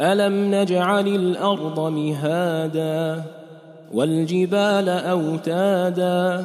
[0.00, 3.22] الم نجعل الأرض مهادا
[3.94, 6.44] والجبال اوتادا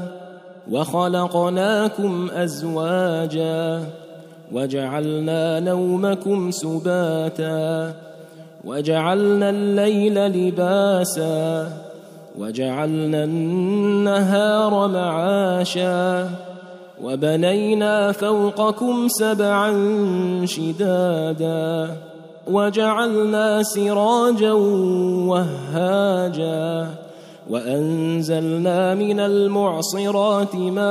[0.72, 3.84] وخلقناكم ازواجا
[4.52, 7.94] وجعلنا نومكم سباتا
[8.66, 11.70] وجعلنا الليل لباسا
[12.40, 16.30] وجعلنا النهار معاشا
[17.04, 19.72] وبنينا فوقكم سبعا
[20.46, 21.90] شدادا
[22.50, 24.54] وجعلنا سراجا
[25.28, 26.88] وهاجا
[27.50, 30.90] وأنزلنا من المعصرات ماء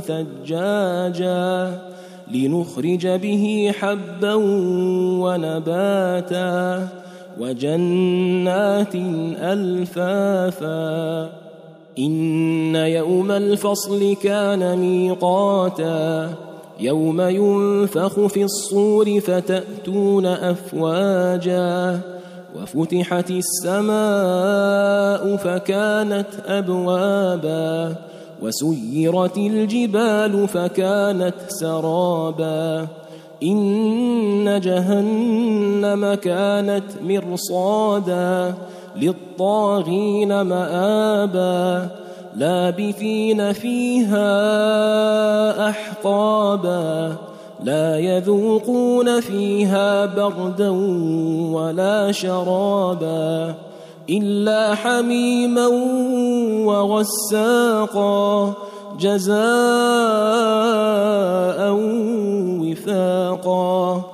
[0.00, 1.78] ثجاجا
[2.32, 4.34] لنخرج به حبا
[5.24, 6.88] ونباتا
[7.40, 8.94] وجنات
[9.40, 11.30] ألفافا
[11.98, 16.34] إن يوم الفصل كان ميقاتا
[16.80, 22.00] يوم ينفخ في الصور فتأتون أفواجا
[22.56, 27.94] وفتحت السماء فكانت أبوابا
[28.42, 32.86] وسيرت الجبال فكانت سرابا
[33.42, 38.54] إن جهنم كانت مرصادا
[38.96, 41.88] للطاغين مآبا
[42.34, 44.28] لابثين فيها
[45.68, 47.16] أحقابا
[47.64, 50.70] لا يذوقون فيها بردا
[51.52, 53.54] ولا شرابا
[54.10, 55.66] إلا حميما
[56.66, 58.52] وغساقا
[59.00, 59.34] جزاء
[62.60, 64.13] وفاقا.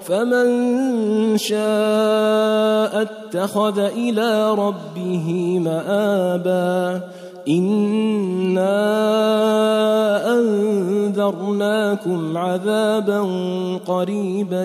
[0.00, 0.48] فمن
[1.38, 7.00] شاء اتخذ إلى ربه مآبا
[7.48, 8.76] إِنَّا
[10.38, 13.20] أنذرناكم عذابا
[13.86, 14.64] قريبا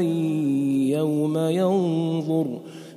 [0.97, 2.45] يوم ينظر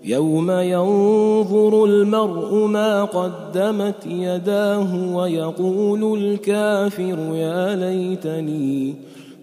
[0.04, 8.94] يوم ينظر المرء ما قدمت يداه ويقول الكافر يا ليتني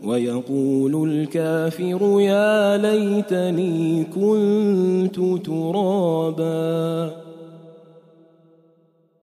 [0.04, 7.12] ويقول الكافر يا ليتني كنت ترابا